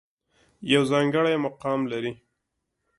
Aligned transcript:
يو 0.73 0.81
ځانګړے 0.91 1.33
مقام 1.45 1.79
لري 1.91 2.13